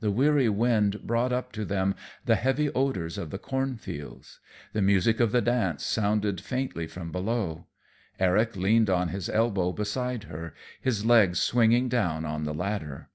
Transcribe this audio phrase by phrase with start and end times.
[0.00, 4.40] The weary wind brought up to them the heavy odors of the cornfields.
[4.72, 7.68] The music of the dance sounded faintly from below.
[8.18, 13.08] Eric leaned on his elbow beside her, his legs swinging down on the ladder.